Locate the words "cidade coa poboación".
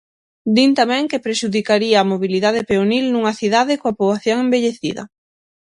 3.39-4.37